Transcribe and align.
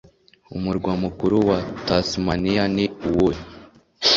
Umurwa 0.55 0.91
mukuru 1.03 1.35
wa 1.49 1.57
Tasmaniya 1.85 2.63
ni 2.75 2.85
uwuhe 3.07 3.41